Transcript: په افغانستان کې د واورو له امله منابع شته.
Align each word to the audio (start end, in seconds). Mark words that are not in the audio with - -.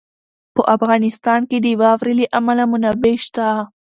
په 0.55 0.61
افغانستان 0.75 1.41
کې 1.49 1.57
د 1.61 1.67
واورو 1.81 2.11
له 2.19 2.25
امله 2.37 2.63
منابع 2.71 3.15
شته. 3.25 3.47